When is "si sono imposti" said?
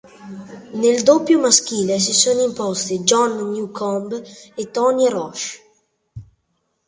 1.99-3.01